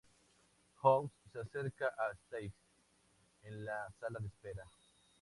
[0.81, 2.51] House se acerca a Stacy
[3.43, 4.63] en la sala de espera.